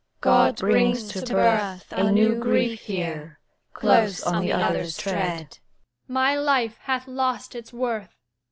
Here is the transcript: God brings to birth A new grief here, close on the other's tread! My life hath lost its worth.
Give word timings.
God 0.19 0.55
brings 0.55 1.09
to 1.09 1.23
birth 1.23 1.93
A 1.93 2.11
new 2.11 2.33
grief 2.33 2.79
here, 2.79 3.39
close 3.73 4.23
on 4.23 4.41
the 4.41 4.51
other's 4.51 4.97
tread! 4.97 5.59
My 6.07 6.33
life 6.35 6.79
hath 6.85 7.07
lost 7.07 7.53
its 7.53 7.71
worth. 7.71 8.09